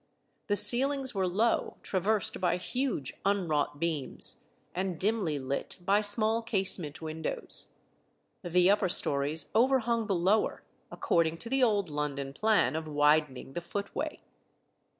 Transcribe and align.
The 0.47 0.55
ceilings 0.55 1.13
were 1.13 1.27
low, 1.27 1.77
traversed 1.83 2.41
by 2.41 2.57
huge 2.57 3.13
unwrought 3.23 3.77
beams, 3.79 4.45
and 4.73 4.99
dimly 4.99 5.37
lit 5.37 5.77
by 5.79 6.01
small 6.01 6.41
casement 6.41 7.03
windows. 7.03 7.67
The 8.43 8.71
upper 8.71 8.89
stories 8.89 9.51
overhung 9.53 10.07
the 10.07 10.15
lower, 10.15 10.63
according 10.89 11.37
to 11.37 11.49
the 11.49 11.61
old 11.63 11.89
London 11.91 12.33
plan 12.33 12.75
of 12.75 12.87
widening 12.87 13.53
the 13.53 13.61
footway. 13.61 14.21